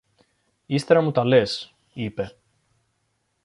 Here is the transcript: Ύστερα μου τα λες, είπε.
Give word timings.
Ύστερα 0.65 1.01
μου 1.01 1.11
τα 1.11 1.23
λες, 1.25 1.73
είπε. 1.93 2.35